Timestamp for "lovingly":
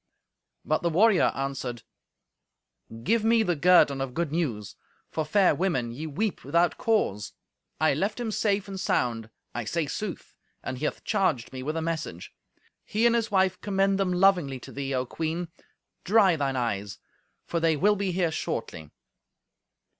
14.11-14.59